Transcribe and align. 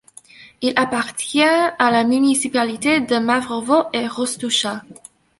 Il 0.61 0.73
appartient 0.77 1.43
à 1.43 1.91
la 1.91 2.03
municipalité 2.03 3.01
de 3.01 3.17
Mavrovo 3.19 3.83
et 3.93 4.07
Rostoucha. 4.07 4.81